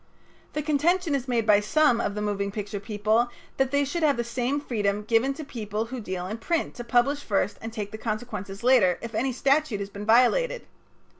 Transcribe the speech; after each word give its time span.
The 0.53 0.63
contention 0.63 1.13
is 1.13 1.27
made 1.27 1.45
by 1.45 1.59
some 1.59 2.01
of 2.01 2.15
the 2.15 2.23
moving 2.23 2.49
picture 2.51 2.79
people 2.79 3.29
that 3.57 3.69
they 3.69 3.85
should 3.85 4.01
have 4.01 4.17
the 4.17 4.23
same 4.23 4.59
freedom 4.59 5.03
given 5.03 5.35
to 5.35 5.43
people 5.43 5.85
who 5.93 5.99
deal 6.01 6.25
in 6.25 6.39
print 6.39 6.73
to 6.77 6.83
publish 6.83 7.19
first 7.23 7.59
and 7.61 7.71
take 7.71 7.91
the 7.91 7.99
consequences 7.99 8.63
later 8.63 8.97
if 9.03 9.13
any 9.13 9.31
statute 9.31 9.79
has 9.79 9.91
been 9.91 10.07
violated. 10.07 10.65